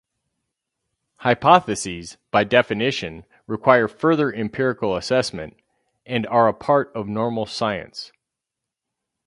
[1.17, 5.57] Hypotheses, by definition, require further empirical assessment,
[6.07, 8.11] and are a part of normal science.